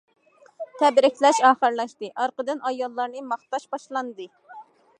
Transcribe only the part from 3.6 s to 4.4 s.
باشلاندى.